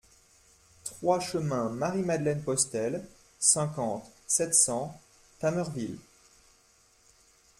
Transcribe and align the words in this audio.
trois 0.83 1.19
chemin 1.19 1.69
Marie 1.69 2.01
Madeleine 2.01 2.41
Postel, 2.41 3.05
cinquante, 3.37 4.11
sept 4.25 4.55
cents, 4.55 4.99
Tamerville 5.37 5.99